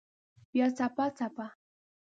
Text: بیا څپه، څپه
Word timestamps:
بیا 0.51 0.67
څپه، 0.77 1.05
څپه 1.17 1.45